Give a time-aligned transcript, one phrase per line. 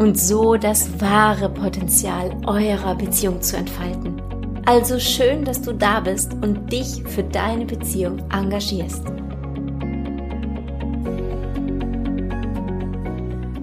[0.00, 4.20] und so das wahre Potenzial eurer Beziehung zu entfalten.
[4.64, 9.19] Also schön, dass du da bist und dich für deine Beziehung engagierst.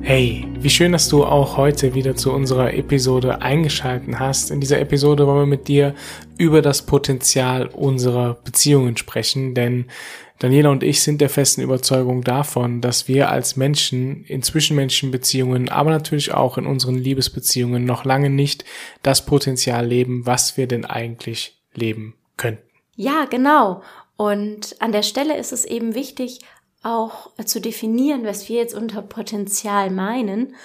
[0.08, 4.52] Hey, wie schön, dass du auch heute wieder zu unserer Episode eingeschalten hast.
[4.52, 5.96] In dieser Episode wollen wir mit dir
[6.38, 9.88] über das Potenzial unserer Beziehungen sprechen, denn
[10.40, 15.68] Daniela und ich sind der festen Überzeugung davon, dass wir als Menschen in zwischenmenschlichen Beziehungen,
[15.68, 18.64] aber natürlich auch in unseren Liebesbeziehungen noch lange nicht
[19.04, 22.64] das Potenzial leben, was wir denn eigentlich leben könnten.
[22.96, 23.82] Ja, genau.
[24.16, 26.40] Und an der Stelle ist es eben wichtig,
[26.84, 30.56] auch zu definieren, was wir jetzt unter Potenzial meinen.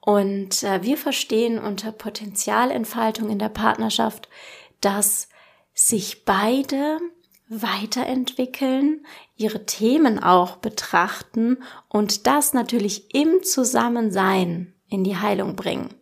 [0.00, 4.28] Und äh, wir verstehen unter Potenzialentfaltung in der Partnerschaft,
[4.80, 5.28] dass
[5.74, 6.98] sich beide
[7.48, 9.06] weiterentwickeln,
[9.36, 15.94] ihre Themen auch betrachten und das natürlich im Zusammensein in die Heilung bringen.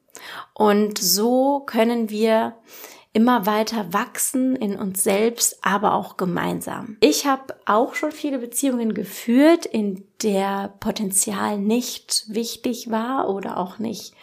[0.55, 2.57] Und so können wir
[3.13, 6.97] immer weiter wachsen in uns selbst, aber auch gemeinsam.
[7.01, 13.79] Ich habe auch schon viele Beziehungen geführt, in der Potenzial nicht wichtig war oder auch
[13.79, 14.15] nicht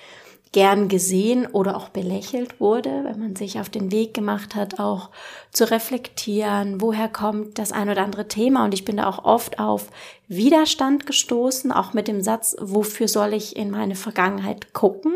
[0.54, 5.10] gern gesehen oder auch belächelt wurde, wenn man sich auf den Weg gemacht hat, auch
[5.52, 8.64] zu reflektieren, woher kommt das ein oder andere Thema.
[8.64, 9.90] Und ich bin da auch oft auf
[10.30, 15.14] Widerstand gestoßen, auch mit dem Satz, wofür soll ich in meine Vergangenheit gucken?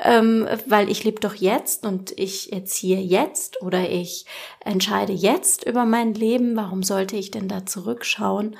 [0.00, 4.26] Ähm, weil ich lebe doch jetzt und ich erziehe jetzt oder ich
[4.60, 6.54] entscheide jetzt über mein Leben.
[6.54, 8.56] Warum sollte ich denn da zurückschauen?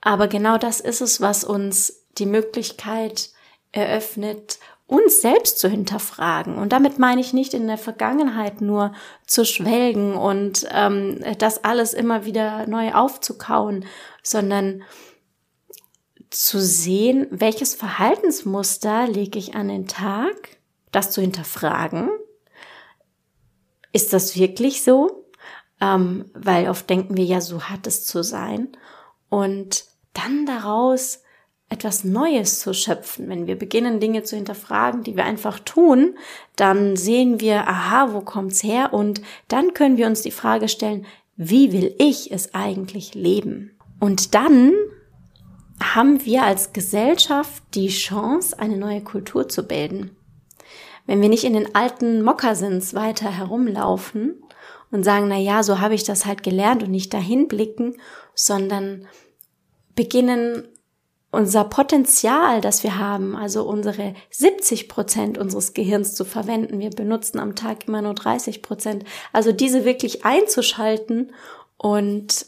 [0.00, 3.30] Aber genau das ist es, was uns die Möglichkeit
[3.72, 6.58] eröffnet, uns selbst zu hinterfragen.
[6.58, 8.92] Und damit meine ich nicht in der Vergangenheit nur
[9.24, 13.84] zu schwelgen und ähm, das alles immer wieder neu aufzukauen,
[14.22, 14.82] sondern
[16.30, 20.59] zu sehen, welches Verhaltensmuster lege ich an den Tag,
[20.92, 22.10] das zu hinterfragen.
[23.92, 25.26] Ist das wirklich so?
[25.80, 28.68] Ähm, weil oft denken wir ja, so hat es zu sein.
[29.28, 31.22] Und dann daraus
[31.70, 33.28] etwas Neues zu schöpfen.
[33.28, 36.18] Wenn wir beginnen, Dinge zu hinterfragen, die wir einfach tun,
[36.56, 38.92] dann sehen wir, aha, wo kommt's her?
[38.92, 43.78] Und dann können wir uns die Frage stellen, wie will ich es eigentlich leben?
[44.00, 44.72] Und dann
[45.82, 50.16] haben wir als Gesellschaft die Chance, eine neue Kultur zu bilden.
[51.06, 54.42] Wenn wir nicht in den alten Mokassins weiter herumlaufen
[54.90, 57.96] und sagen, na ja, so habe ich das halt gelernt und nicht dahin blicken,
[58.34, 59.06] sondern
[59.94, 60.68] beginnen
[61.32, 66.80] unser Potenzial, das wir haben, also unsere 70 Prozent unseres Gehirns zu verwenden.
[66.80, 69.04] Wir benutzen am Tag immer nur 30 Prozent.
[69.32, 71.32] Also diese wirklich einzuschalten
[71.76, 72.46] und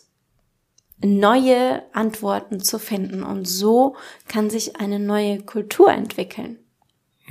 [1.05, 3.23] neue Antworten zu finden.
[3.23, 3.97] Und so
[4.29, 6.59] kann sich eine neue Kultur entwickeln.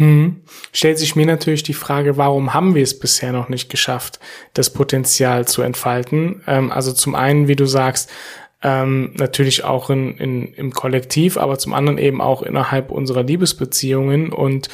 [0.01, 0.41] Hm.
[0.73, 4.19] Stellt sich mir natürlich die Frage, warum haben wir es bisher noch nicht geschafft,
[4.55, 6.41] das Potenzial zu entfalten?
[6.47, 8.09] Ähm, also zum einen, wie du sagst,
[8.63, 14.33] ähm, natürlich auch in, in, im Kollektiv, aber zum anderen eben auch innerhalb unserer Liebesbeziehungen
[14.33, 14.69] und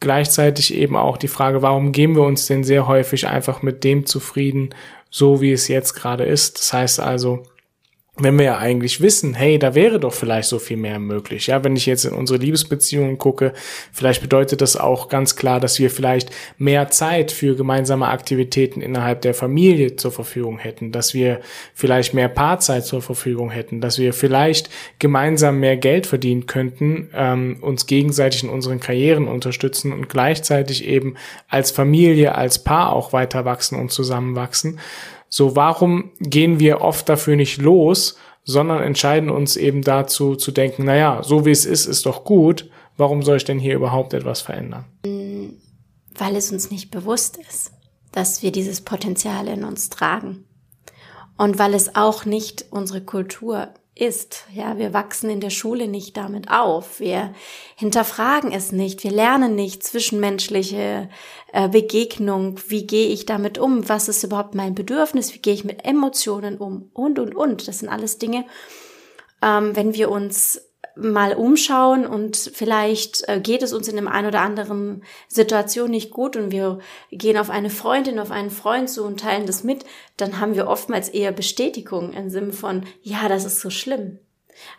[0.00, 4.06] gleichzeitig eben auch die Frage, warum geben wir uns denn sehr häufig einfach mit dem
[4.06, 4.70] zufrieden,
[5.10, 6.58] so wie es jetzt gerade ist.
[6.58, 7.42] Das heißt also,
[8.16, 11.46] wenn wir ja eigentlich wissen, hey, da wäre doch vielleicht so viel mehr möglich.
[11.46, 13.52] Ja, wenn ich jetzt in unsere Liebesbeziehungen gucke,
[13.92, 19.22] vielleicht bedeutet das auch ganz klar, dass wir vielleicht mehr Zeit für gemeinsame Aktivitäten innerhalb
[19.22, 21.40] der Familie zur Verfügung hätten, dass wir
[21.74, 27.58] vielleicht mehr Paarzeit zur Verfügung hätten, dass wir vielleicht gemeinsam mehr Geld verdienen könnten, ähm,
[27.60, 31.14] uns gegenseitig in unseren Karrieren unterstützen und gleichzeitig eben
[31.48, 34.78] als Familie, als Paar auch weiter wachsen und zusammenwachsen.
[35.30, 40.84] So, warum gehen wir oft dafür nicht los, sondern entscheiden uns eben dazu zu denken,
[40.84, 42.68] naja, so wie es ist, ist doch gut.
[42.96, 44.84] Warum soll ich denn hier überhaupt etwas verändern?
[46.18, 47.72] Weil es uns nicht bewusst ist,
[48.12, 50.44] dass wir dieses Potenzial in uns tragen.
[51.38, 54.44] Und weil es auch nicht unsere Kultur ist.
[54.52, 57.00] Ja, wir wachsen in der Schule nicht damit auf.
[57.00, 57.34] Wir
[57.76, 59.04] hinterfragen es nicht.
[59.04, 61.08] Wir lernen nicht zwischenmenschliche
[61.52, 62.58] äh, Begegnung.
[62.68, 63.88] Wie gehe ich damit um?
[63.88, 65.34] Was ist überhaupt mein Bedürfnis?
[65.34, 66.90] Wie gehe ich mit Emotionen um?
[66.94, 67.68] Und, und, und.
[67.68, 68.46] Das sind alles Dinge,
[69.42, 70.69] ähm, wenn wir uns
[71.00, 76.10] mal umschauen und vielleicht äh, geht es uns in dem einen oder anderen Situation nicht
[76.10, 76.78] gut und wir
[77.10, 79.84] gehen auf eine Freundin, auf einen Freund zu und teilen das mit,
[80.16, 84.18] dann haben wir oftmals eher Bestätigung im Sinne von, ja, das ist so schlimm.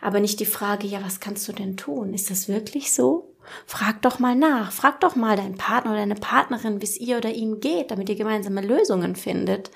[0.00, 2.14] Aber nicht die Frage, ja, was kannst du denn tun?
[2.14, 3.34] Ist das wirklich so?
[3.66, 4.72] Frag doch mal nach.
[4.72, 8.08] Frag doch mal deinen Partner oder deine Partnerin, wie es ihr oder ihm geht, damit
[8.08, 9.70] ihr gemeinsame Lösungen findet.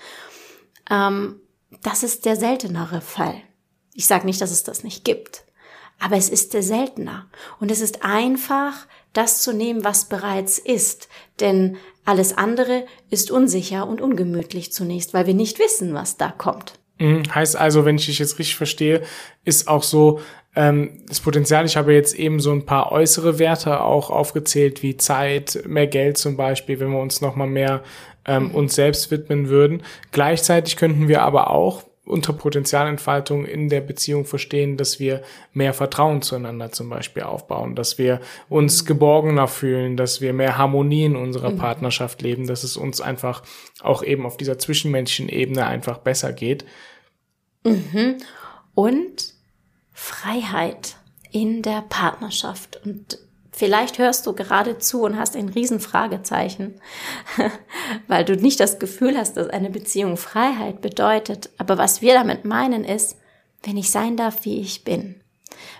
[0.91, 1.41] Ähm,
[1.83, 3.43] das ist der seltenere Fall.
[3.93, 5.46] Ich sage nicht, dass es das nicht gibt,
[5.99, 7.27] aber es ist seltener.
[7.61, 11.09] Und es ist einfach, das zu nehmen, was bereits ist.
[11.41, 16.79] Denn alles andere ist unsicher und ungemütlich zunächst, weil wir nicht wissen, was da kommt.
[16.99, 17.23] Mhm.
[17.35, 19.03] Heißt also, wenn ich dich jetzt richtig verstehe,
[19.45, 20.21] ist auch so,
[20.55, 24.97] ähm, das Potenzial, ich habe jetzt eben so ein paar äußere Werte auch aufgezählt, wie
[24.97, 27.83] Zeit, mehr Geld zum Beispiel, wenn wir uns nochmal mehr
[28.27, 29.83] ähm, uns selbst widmen würden.
[30.13, 35.23] Gleichzeitig könnten wir aber auch unter Potenzialentfaltung in der Beziehung verstehen, dass wir
[35.53, 38.87] mehr Vertrauen zueinander zum Beispiel aufbauen, dass wir uns mhm.
[38.87, 41.59] geborgener fühlen, dass wir mehr Harmonie in unserer mhm.
[41.59, 43.43] Partnerschaft leben, dass es uns einfach
[43.81, 46.65] auch eben auf dieser zwischenmenschlichen Ebene einfach besser geht.
[47.65, 48.19] Mhm.
[48.75, 49.35] Und
[49.93, 50.97] Freiheit
[51.33, 52.81] in der Partnerschaft.
[52.85, 53.19] Und
[53.59, 56.79] Vielleicht hörst du gerade zu und hast ein Riesenfragezeichen,
[58.07, 61.49] weil du nicht das Gefühl hast, dass eine Beziehung Freiheit bedeutet.
[61.57, 63.17] Aber was wir damit meinen ist,
[63.63, 65.23] wenn ich sein darf, wie ich bin,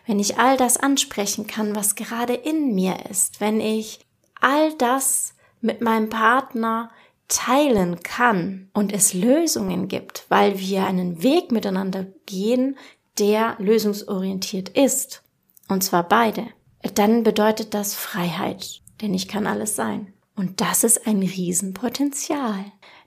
[0.07, 4.01] wenn ich all das ansprechen kann, was gerade in mir ist, wenn ich
[4.41, 6.91] all das mit meinem Partner
[7.29, 12.79] teilen kann und es Lösungen gibt, weil wir einen Weg miteinander gehen,
[13.19, 15.23] der lösungsorientiert ist.
[15.69, 16.47] Und zwar beide
[16.91, 20.13] dann bedeutet das Freiheit, denn ich kann alles sein.
[20.35, 22.65] Und das ist ein Riesenpotenzial.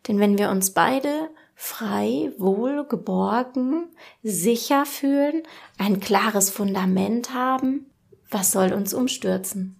[0.07, 3.89] Denn wenn wir uns beide frei, wohl, geborgen,
[4.23, 5.43] sicher fühlen,
[5.77, 7.85] ein klares Fundament haben,
[8.31, 9.79] was soll uns umstürzen?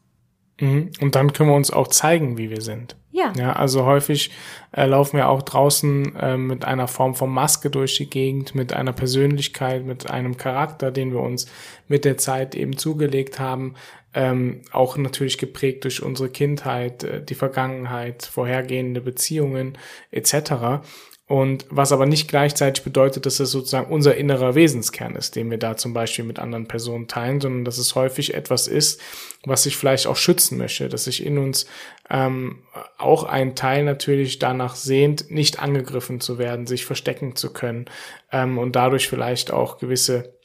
[0.59, 0.91] Mhm.
[0.99, 2.95] Und dann können wir uns auch zeigen, wie wir sind.
[3.11, 3.33] Ja.
[3.35, 4.31] Ja, also häufig
[4.71, 8.71] äh, laufen wir auch draußen äh, mit einer Form von Maske durch die Gegend, mit
[8.73, 11.47] einer Persönlichkeit, mit einem Charakter, den wir uns
[11.87, 13.73] mit der Zeit eben zugelegt haben,
[14.13, 19.77] ähm, auch natürlich geprägt durch unsere Kindheit, äh, die Vergangenheit, vorhergehende Beziehungen
[20.11, 20.83] etc.
[21.29, 25.59] Und was aber nicht gleichzeitig bedeutet, dass es sozusagen unser innerer Wesenskern ist, den wir
[25.59, 28.99] da zum Beispiel mit anderen Personen teilen, sondern dass es häufig etwas ist,
[29.45, 31.67] was sich vielleicht auch schützen möchte, dass sich in uns
[32.09, 32.63] ähm,
[32.97, 37.85] auch ein Teil natürlich danach sehnt, nicht angegriffen zu werden, sich verstecken zu können
[38.31, 40.38] ähm, und dadurch vielleicht auch gewisse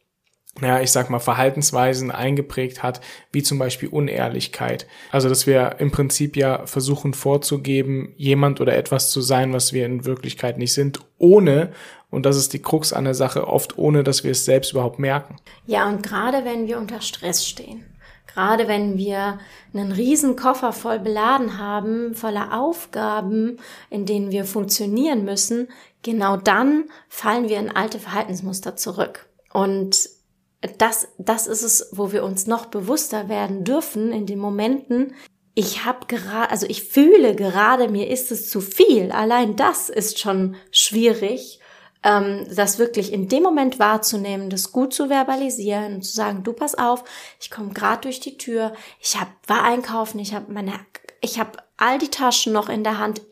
[0.60, 3.00] ja, ich sag mal, Verhaltensweisen eingeprägt hat,
[3.32, 4.86] wie zum Beispiel Unehrlichkeit.
[5.10, 9.84] Also, dass wir im Prinzip ja versuchen vorzugeben, jemand oder etwas zu sein, was wir
[9.84, 11.72] in Wirklichkeit nicht sind, ohne,
[12.10, 15.00] und das ist die Krux an der Sache, oft ohne, dass wir es selbst überhaupt
[15.00, 15.36] merken.
[15.66, 17.84] Ja, und gerade wenn wir unter Stress stehen,
[18.32, 19.40] gerade wenn wir
[19.72, 23.58] einen riesen Koffer voll beladen haben, voller Aufgaben,
[23.90, 25.68] in denen wir funktionieren müssen,
[26.02, 29.26] genau dann fallen wir in alte Verhaltensmuster zurück.
[29.52, 30.08] Und
[30.78, 35.14] das, das ist es, wo wir uns noch bewusster werden dürfen in den Momenten.
[35.54, 39.12] Ich habe gerade, also ich fühle gerade, mir ist es zu viel.
[39.12, 41.60] Allein das ist schon schwierig,
[42.02, 46.52] ähm, das wirklich in dem Moment wahrzunehmen, das gut zu verbalisieren und zu sagen, du
[46.52, 47.04] pass auf,
[47.40, 50.72] ich komme gerade durch die Tür, ich hab, war einkaufen, ich habe meine,
[51.20, 53.22] ich habe all die Taschen noch in der Hand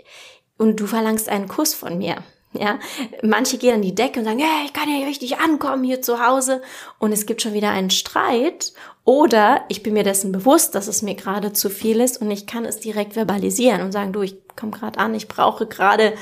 [0.58, 2.22] und du verlangst einen Kuss von mir.
[2.54, 2.78] Ja,
[3.22, 6.24] manche gehen an die Decke und sagen, hey, ich kann ja richtig ankommen hier zu
[6.24, 6.60] Hause
[6.98, 11.00] und es gibt schon wieder einen Streit oder ich bin mir dessen bewusst, dass es
[11.00, 14.36] mir gerade zu viel ist und ich kann es direkt verbalisieren und sagen, du, ich
[14.54, 16.12] komme gerade an, ich brauche gerade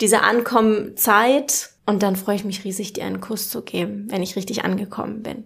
[0.00, 4.36] diese Ankommenzeit und dann freue ich mich riesig, dir einen Kuss zu geben, wenn ich
[4.36, 5.44] richtig angekommen bin.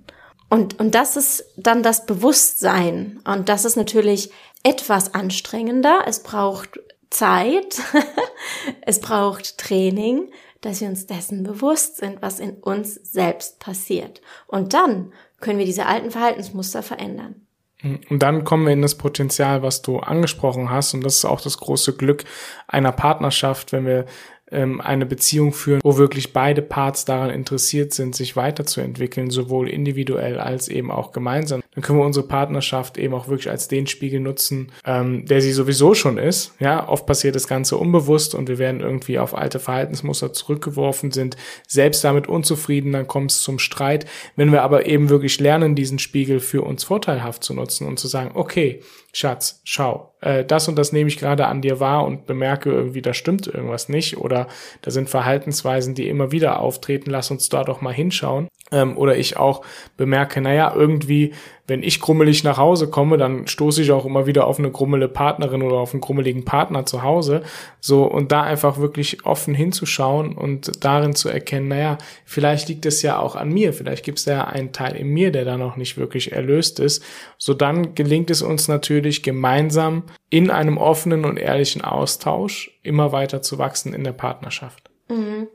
[0.52, 3.20] Und, und das ist dann das Bewusstsein.
[3.25, 4.30] Und das ist natürlich
[4.62, 6.00] etwas anstrengender.
[6.06, 6.78] Es braucht
[7.12, 7.81] Zeit,
[8.83, 14.21] es braucht Training, dass wir uns dessen bewusst sind, was in uns selbst passiert.
[14.47, 17.47] Und dann können wir diese alten Verhaltensmuster verändern.
[17.83, 20.95] Und dann kommen wir in das Potenzial, was du angesprochen hast.
[20.95, 22.25] Und das ist auch das große Glück
[22.69, 24.07] einer Partnerschaft, wenn wir
[24.52, 30.38] ähm, eine Beziehung führen, wo wirklich beide Parts daran interessiert sind, sich weiterzuentwickeln, sowohl individuell
[30.38, 34.21] als eben auch gemeinsam, dann können wir unsere Partnerschaft eben auch wirklich als den Spiegel
[34.21, 36.52] nutzen, ähm, der sie sowieso schon ist.
[36.61, 41.37] Ja, oft passiert das Ganze unbewusst und wir werden irgendwie auf alte Verhaltensmuster zurückgeworfen, sind
[41.66, 44.06] selbst damit unzufrieden, dann kommt es zum Streit.
[44.37, 48.09] Wenn wir aber eben wirklich lernen, diesen Spiegel für uns vorteilhaft zu nutzen und zu
[48.09, 48.80] sagen, okay,
[49.12, 53.02] Schatz, schau, äh, das und das nehme ich gerade an dir wahr und bemerke irgendwie,
[53.02, 54.49] da stimmt irgendwas nicht oder
[54.81, 58.49] da sind Verhaltensweisen, die immer wieder auftreten, lass uns da doch mal hinschauen.
[58.73, 59.62] Ähm, oder ich auch
[59.97, 61.33] bemerke, naja, irgendwie
[61.73, 65.09] wenn ich grummelig nach Hause komme, dann stoße ich auch immer wieder auf eine grummele
[65.09, 67.43] Partnerin oder auf einen grummeligen Partner zu Hause.
[67.81, 73.00] So, und da einfach wirklich offen hinzuschauen und darin zu erkennen, naja, vielleicht liegt es
[73.02, 75.76] ja auch an mir, vielleicht gibt es ja einen Teil in mir, der da noch
[75.76, 77.02] nicht wirklich erlöst ist.
[77.38, 83.41] So dann gelingt es uns natürlich gemeinsam in einem offenen und ehrlichen Austausch immer weiter
[83.41, 84.91] zu wachsen in der Partnerschaft.
[85.09, 85.47] Mhm.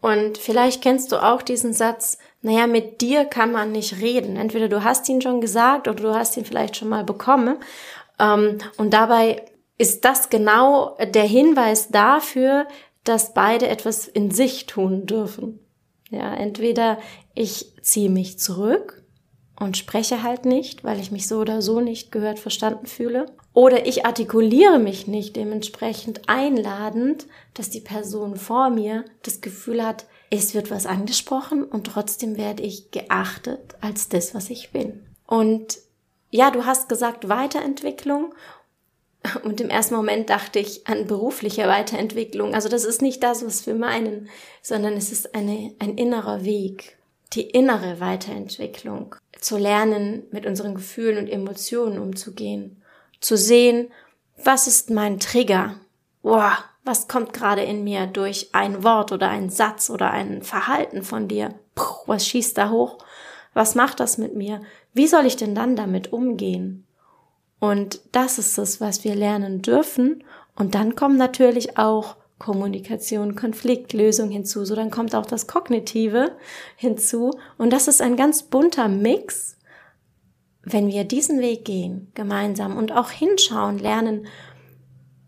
[0.00, 4.36] Und vielleicht kennst du auch diesen Satz, naja, mit dir kann man nicht reden.
[4.36, 7.58] Entweder du hast ihn schon gesagt oder du hast ihn vielleicht schon mal bekommen.
[8.18, 9.44] Ähm, und dabei
[9.76, 12.66] ist das genau der Hinweis dafür,
[13.04, 15.58] dass beide etwas in sich tun dürfen.
[16.10, 16.98] Ja, entweder
[17.34, 19.04] ich ziehe mich zurück
[19.58, 23.26] und spreche halt nicht, weil ich mich so oder so nicht gehört verstanden fühle.
[23.52, 30.06] Oder ich artikuliere mich nicht dementsprechend einladend, dass die Person vor mir das Gefühl hat,
[30.30, 35.04] es wird was angesprochen und trotzdem werde ich geachtet als das, was ich bin.
[35.26, 35.78] Und
[36.30, 38.32] ja, du hast gesagt Weiterentwicklung
[39.42, 42.54] und im ersten Moment dachte ich an berufliche Weiterentwicklung.
[42.54, 44.28] Also das ist nicht das, was wir meinen,
[44.62, 46.96] sondern es ist eine, ein innerer Weg,
[47.32, 52.82] die innere Weiterentwicklung, zu lernen, mit unseren Gefühlen und Emotionen umzugehen,
[53.20, 53.90] zu sehen,
[54.42, 55.76] was ist mein Trigger?
[56.22, 56.58] Boah,
[56.90, 61.28] was kommt gerade in mir durch ein Wort oder ein Satz oder ein Verhalten von
[61.28, 61.54] dir?
[61.76, 62.98] Puh, was schießt da hoch?
[63.54, 64.60] Was macht das mit mir?
[64.92, 66.84] Wie soll ich denn dann damit umgehen?
[67.60, 70.24] Und das ist es, was wir lernen dürfen.
[70.56, 74.64] Und dann kommen natürlich auch Kommunikation, Konfliktlösung hinzu.
[74.64, 76.32] So dann kommt auch das Kognitive
[76.74, 77.30] hinzu.
[77.56, 79.58] Und das ist ein ganz bunter Mix.
[80.64, 84.26] Wenn wir diesen Weg gehen, gemeinsam und auch hinschauen, lernen,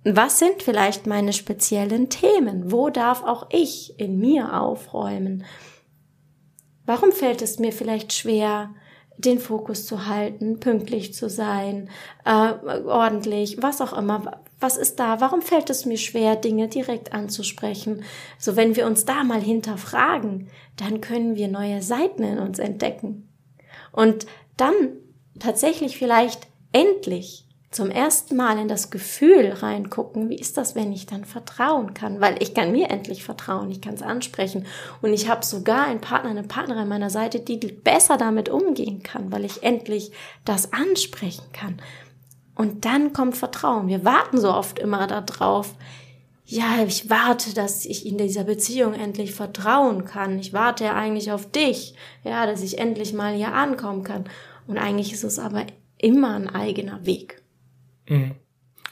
[0.04, 2.73] was sind vielleicht meine speziellen Themen?
[2.73, 5.44] Wo darf auch ich in mir aufräumen?
[6.85, 8.75] Warum fällt es mir vielleicht schwer,
[9.18, 11.90] den Fokus zu halten, pünktlich zu sein,
[12.25, 12.52] äh,
[12.85, 14.40] ordentlich, was auch immer.
[14.61, 15.21] Was ist da?
[15.21, 18.04] Warum fällt es mir schwer, Dinge direkt anzusprechen?
[18.38, 23.28] So, wenn wir uns da mal hinterfragen, dann können wir neue Seiten in uns entdecken.
[23.90, 24.75] Und dann
[25.38, 31.07] tatsächlich vielleicht endlich zum ersten Mal in das Gefühl reingucken, wie ist das, wenn ich
[31.07, 32.21] dann vertrauen kann?
[32.21, 34.67] Weil ich kann mir endlich vertrauen, ich kann es ansprechen.
[35.00, 39.33] Und ich habe sogar einen Partner, eine Partnerin meiner Seite, die besser damit umgehen kann,
[39.33, 40.12] weil ich endlich
[40.45, 41.81] das ansprechen kann.
[42.55, 43.88] Und dann kommt Vertrauen.
[43.88, 45.75] Wir warten so oft immer darauf,
[46.45, 50.38] ja, ich warte, dass ich in dieser Beziehung endlich vertrauen kann.
[50.38, 54.25] Ich warte ja eigentlich auf dich, ja, dass ich endlich mal hier ankommen kann.
[54.67, 55.64] Und eigentlich ist es aber
[55.97, 57.42] immer ein eigener Weg.
[58.12, 58.42] Mhm.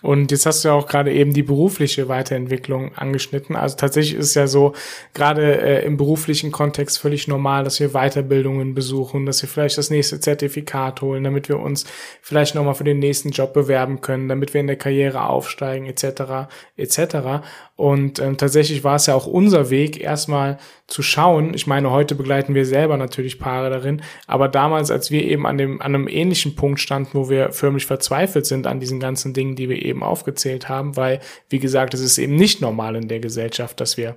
[0.03, 3.57] Und jetzt hast du ja auch gerade eben die berufliche Weiterentwicklung angeschnitten.
[3.57, 4.73] Also tatsächlich ist es ja so,
[5.15, 9.91] gerade äh, im beruflichen Kontext völlig normal, dass wir Weiterbildungen besuchen, dass wir vielleicht das
[9.91, 11.85] nächste Zertifikat holen, damit wir uns
[12.23, 16.49] vielleicht nochmal für den nächsten Job bewerben können, damit wir in der Karriere aufsteigen, etc.
[16.77, 17.43] etc.
[17.77, 21.55] Und ähm, tatsächlich war es ja auch unser Weg, erstmal zu schauen.
[21.55, 25.57] Ich meine, heute begleiten wir selber natürlich Paare darin, aber damals, als wir eben an
[25.57, 29.57] dem an einem ähnlichen Punkt standen, wo wir förmlich verzweifelt sind an diesen ganzen Dingen,
[29.57, 33.21] die wir eben aufgezählt haben, weil wie gesagt, es ist eben nicht normal in der
[33.21, 34.17] Gesellschaft, dass wir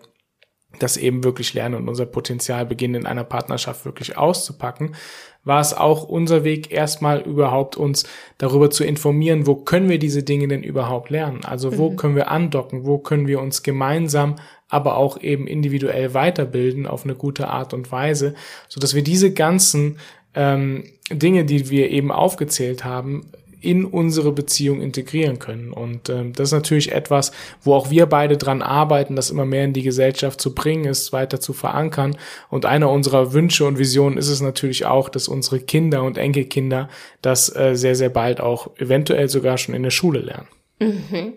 [0.79, 4.95] das eben wirklich lernen und unser Potenzial beginnen in einer Partnerschaft wirklich auszupacken,
[5.43, 8.05] war es auch unser Weg, erstmal überhaupt uns
[8.37, 11.43] darüber zu informieren, wo können wir diese Dinge denn überhaupt lernen?
[11.43, 11.97] Also wo mhm.
[11.97, 12.85] können wir andocken?
[12.85, 14.37] Wo können wir uns gemeinsam,
[14.69, 18.35] aber auch eben individuell weiterbilden auf eine gute Art und Weise,
[18.69, 19.97] so dass wir diese ganzen
[20.33, 23.29] ähm, Dinge, die wir eben aufgezählt haben,
[23.63, 25.71] in unsere Beziehung integrieren können.
[25.71, 29.63] Und ähm, das ist natürlich etwas, wo auch wir beide dran arbeiten, das immer mehr
[29.63, 32.17] in die Gesellschaft zu bringen, ist weiter zu verankern.
[32.49, 36.89] Und einer unserer Wünsche und Visionen ist es natürlich auch, dass unsere Kinder und Enkelkinder
[37.21, 40.47] das äh, sehr, sehr bald auch eventuell sogar schon in der Schule lernen.
[40.79, 41.33] Mhm.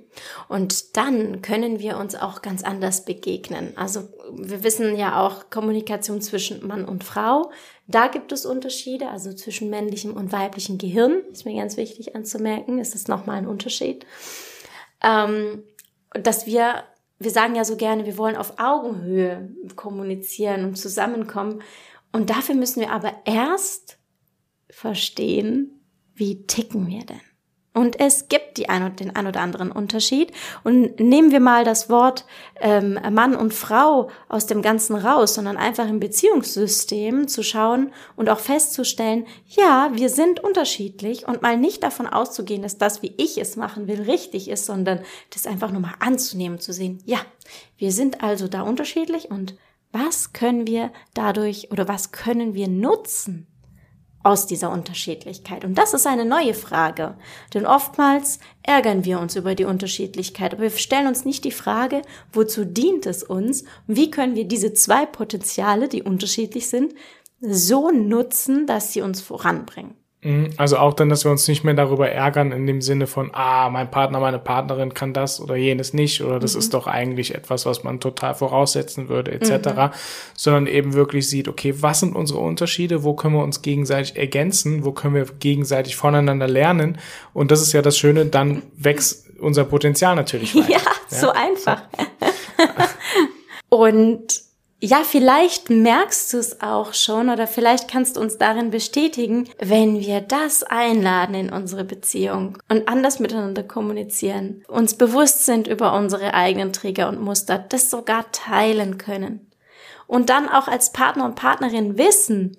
[0.48, 3.72] Und dann können wir uns auch ganz anders begegnen.
[3.76, 7.50] Also wir wissen ja auch Kommunikation zwischen Mann und Frau.
[7.88, 11.22] Da gibt es Unterschiede, also zwischen männlichem und weiblichem Gehirn.
[11.30, 12.78] Ist mir ganz wichtig anzumerken.
[12.78, 14.06] Ist das nochmal ein Unterschied.
[15.02, 15.62] Ähm,
[16.10, 16.82] dass wir,
[17.18, 21.62] wir sagen ja so gerne, wir wollen auf Augenhöhe kommunizieren und zusammenkommen.
[22.12, 23.98] Und dafür müssen wir aber erst
[24.70, 25.80] verstehen,
[26.14, 27.20] wie ticken wir denn?
[27.76, 30.32] Und es gibt die ein, den ein oder anderen Unterschied.
[30.64, 32.24] Und nehmen wir mal das Wort
[32.58, 38.30] ähm, Mann und Frau aus dem Ganzen raus, sondern einfach im Beziehungssystem zu schauen und
[38.30, 43.36] auch festzustellen, ja, wir sind unterschiedlich und mal nicht davon auszugehen, dass das, wie ich
[43.36, 45.00] es machen will, richtig ist, sondern
[45.34, 47.18] das einfach nur mal anzunehmen, zu sehen, ja,
[47.76, 49.54] wir sind also da unterschiedlich und
[49.92, 53.46] was können wir dadurch oder was können wir nutzen,
[54.26, 55.64] aus dieser Unterschiedlichkeit?
[55.64, 57.16] Und das ist eine neue Frage.
[57.54, 62.02] Denn oftmals ärgern wir uns über die Unterschiedlichkeit, aber wir stellen uns nicht die Frage,
[62.32, 63.64] wozu dient es uns?
[63.86, 66.94] Wie können wir diese zwei Potenziale, die unterschiedlich sind,
[67.40, 69.94] so nutzen, dass sie uns voranbringen?
[70.26, 70.50] Mhm.
[70.56, 73.70] Also auch dann, dass wir uns nicht mehr darüber ärgern in dem Sinne von, ah,
[73.70, 76.58] mein Partner, meine Partnerin kann das oder jenes nicht oder das mhm.
[76.58, 79.90] ist doch eigentlich etwas, was man total voraussetzen würde etc., mhm.
[80.36, 84.84] sondern eben wirklich sieht, okay, was sind unsere Unterschiede, wo können wir uns gegenseitig ergänzen,
[84.84, 86.98] wo können wir gegenseitig voneinander lernen
[87.32, 90.70] und das ist ja das Schöne, dann wächst unser Potenzial natürlich weiter.
[90.70, 90.78] Ja,
[91.10, 91.18] ja?
[91.18, 91.82] so einfach.
[93.68, 94.45] und
[94.78, 100.00] ja, vielleicht merkst du es auch schon oder vielleicht kannst du uns darin bestätigen, wenn
[100.00, 106.34] wir das einladen in unsere Beziehung und anders miteinander kommunizieren, uns bewusst sind über unsere
[106.34, 109.50] eigenen Trigger und Muster, das sogar teilen können.
[110.06, 112.56] Und dann auch als Partner und Partnerin wissen,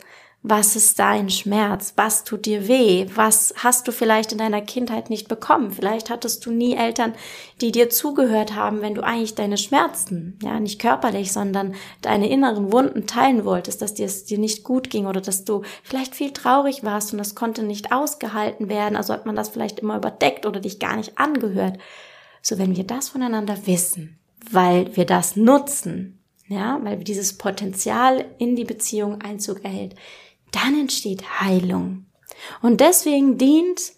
[0.49, 1.93] was ist dein Schmerz?
[1.95, 3.07] Was tut dir weh?
[3.15, 5.71] Was hast du vielleicht in deiner Kindheit nicht bekommen?
[5.71, 7.13] Vielleicht hattest du nie Eltern,
[7.59, 12.71] die dir zugehört haben, wenn du eigentlich deine Schmerzen, ja, nicht körperlich, sondern deine inneren
[12.71, 16.31] Wunden teilen wolltest, dass dir es dir nicht gut ging oder dass du vielleicht viel
[16.31, 18.95] traurig warst und das konnte nicht ausgehalten werden.
[18.95, 21.77] Also hat man das vielleicht immer überdeckt oder dich gar nicht angehört.
[22.41, 24.17] So, wenn wir das voneinander wissen,
[24.49, 29.95] weil wir das nutzen, ja, weil dieses Potenzial in die Beziehung Einzug erhält,
[30.51, 32.05] dann entsteht Heilung.
[32.61, 33.93] Und deswegen dient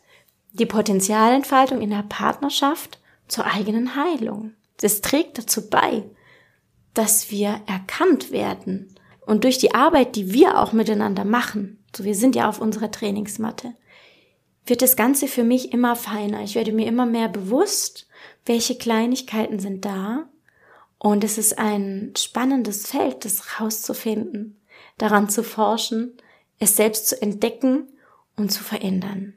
[0.52, 4.54] die Potenzialentfaltung in der Partnerschaft zur eigenen Heilung.
[4.78, 6.04] Das trägt dazu bei,
[6.94, 8.96] dass wir erkannt werden.
[9.26, 12.92] Und durch die Arbeit, die wir auch miteinander machen, so wir sind ja auf unserer
[12.92, 13.74] Trainingsmatte,
[14.66, 16.42] wird das Ganze für mich immer feiner.
[16.44, 18.08] Ich werde mir immer mehr bewusst,
[18.46, 20.30] welche Kleinigkeiten sind da.
[20.98, 24.60] Und es ist ein spannendes Feld, das rauszufinden,
[24.98, 26.18] daran zu forschen,
[26.60, 27.88] es selbst zu entdecken
[28.36, 29.34] und zu verändern.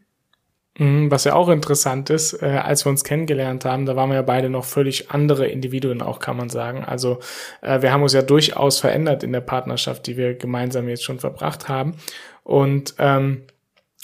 [0.78, 4.16] Mhm, was ja auch interessant ist, äh, als wir uns kennengelernt haben, da waren wir
[4.16, 6.82] ja beide noch völlig andere Individuen auch, kann man sagen.
[6.84, 7.18] Also
[7.60, 11.18] äh, wir haben uns ja durchaus verändert in der Partnerschaft, die wir gemeinsam jetzt schon
[11.18, 11.96] verbracht haben.
[12.42, 13.42] Und ähm,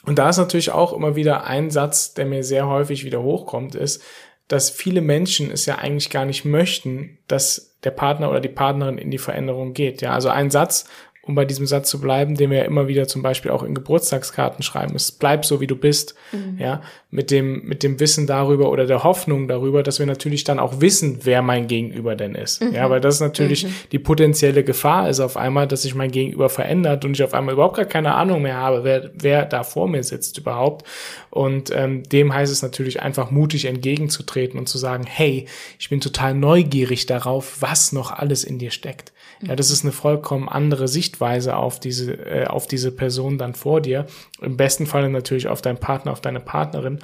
[0.05, 3.75] und da ist natürlich auch immer wieder ein Satz, der mir sehr häufig wieder hochkommt,
[3.75, 4.03] ist,
[4.47, 8.97] dass viele Menschen es ja eigentlich gar nicht möchten, dass der Partner oder die Partnerin
[8.97, 10.01] in die Veränderung geht.
[10.01, 10.89] Ja, also ein Satz,
[11.29, 13.75] um bei diesem Satz zu bleiben, den wir ja immer wieder zum Beispiel auch in
[13.75, 16.59] Geburtstagskarten schreiben, ist bleib so wie du bist, mhm.
[16.59, 20.59] ja, mit dem, mit dem Wissen darüber oder der Hoffnung darüber, dass wir natürlich dann
[20.59, 22.75] auch wissen, wer mein Gegenüber denn ist, mhm.
[22.75, 23.75] ja, weil das natürlich mhm.
[23.93, 27.53] die potenzielle Gefahr ist auf einmal, dass sich mein Gegenüber verändert und ich auf einmal
[27.53, 30.87] überhaupt gar keine Ahnung mehr habe, wer, wer da vor mir sitzt überhaupt
[31.31, 35.45] und ähm, dem heißt es natürlich einfach mutig entgegenzutreten und zu sagen, hey,
[35.79, 39.13] ich bin total neugierig darauf, was noch alles in dir steckt.
[39.43, 43.81] Ja, das ist eine vollkommen andere Sichtweise auf diese, äh, auf diese Person dann vor
[43.81, 44.07] dir.
[44.41, 46.99] Im besten Falle natürlich auf deinen Partner, auf deine Partnerin.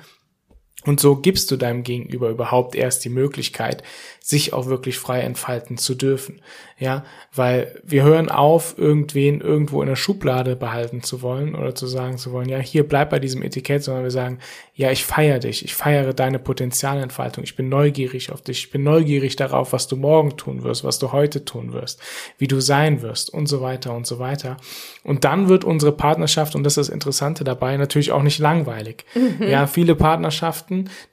[0.85, 3.83] Und so gibst du deinem Gegenüber überhaupt erst die Möglichkeit,
[4.21, 6.41] sich auch wirklich frei entfalten zu dürfen.
[6.79, 11.87] Ja, weil wir hören auf, irgendwen irgendwo in der Schublade behalten zu wollen oder zu
[11.87, 14.39] sagen zu wollen, ja, hier bleib bei diesem Etikett, sondern wir sagen,
[14.75, 18.83] ja, ich feiere dich, ich feiere deine Potenzialentfaltung, ich bin neugierig auf dich, ich bin
[18.83, 22.01] neugierig darauf, was du morgen tun wirst, was du heute tun wirst,
[22.39, 24.57] wie du sein wirst und so weiter und so weiter.
[25.05, 29.05] Und dann wird unsere Partnerschaft, und das ist das Interessante dabei, natürlich auch nicht langweilig.
[29.15, 29.47] Mhm.
[29.47, 30.64] Ja, viele Partnerschaften,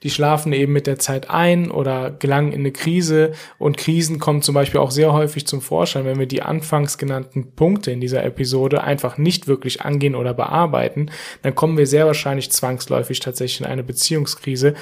[0.02, 4.42] die schlafen eben mit der Zeit ein oder gelangen in eine Krise und Krisen kommen
[4.42, 8.24] zum Beispiel auch sehr häufig zum Vorschein, wenn wir die anfangs genannten Punkte in dieser
[8.24, 11.10] Episode einfach nicht wirklich angehen oder bearbeiten,
[11.42, 14.74] dann kommen wir sehr wahrscheinlich zwangsläufig tatsächlich in eine Beziehungskrise.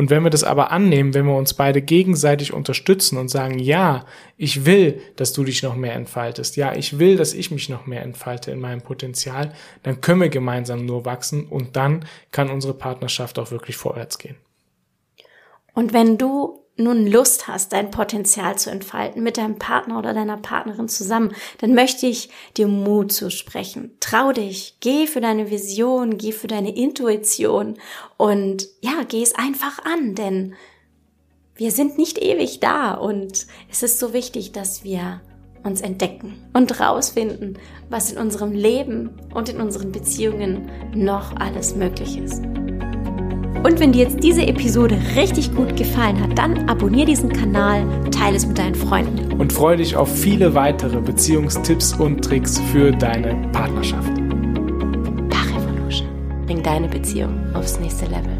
[0.00, 4.06] Und wenn wir das aber annehmen, wenn wir uns beide gegenseitig unterstützen und sagen, ja,
[4.38, 7.84] ich will, dass du dich noch mehr entfaltest, ja, ich will, dass ich mich noch
[7.84, 12.72] mehr entfalte in meinem Potenzial, dann können wir gemeinsam nur wachsen und dann kann unsere
[12.72, 14.36] Partnerschaft auch wirklich vorwärts gehen.
[15.74, 20.36] Und wenn du nun Lust hast, dein Potenzial zu entfalten mit deinem Partner oder deiner
[20.36, 23.92] Partnerin zusammen, dann möchte ich dir Mut zusprechen.
[24.00, 27.76] Trau dich, geh für deine Vision, geh für deine Intuition
[28.16, 30.54] und ja, geh es einfach an, denn
[31.54, 35.20] wir sind nicht ewig da und es ist so wichtig, dass wir
[35.62, 37.58] uns entdecken und rausfinden,
[37.90, 42.42] was in unserem Leben und in unseren Beziehungen noch alles möglich ist.
[43.62, 48.36] Und wenn dir jetzt diese Episode richtig gut gefallen hat, dann abonniere diesen Kanal, teile
[48.36, 49.38] es mit deinen Freunden.
[49.38, 54.12] Und freue dich auf viele weitere Beziehungstipps und Tricks für deine Partnerschaft.
[55.28, 56.08] Parevolution.
[56.46, 58.39] Bring deine Beziehung aufs nächste Level.